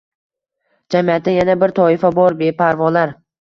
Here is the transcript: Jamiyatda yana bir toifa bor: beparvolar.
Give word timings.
Jamiyatda 0.95 1.35
yana 1.35 1.57
bir 1.65 1.75
toifa 1.81 2.13
bor: 2.17 2.39
beparvolar. 2.41 3.15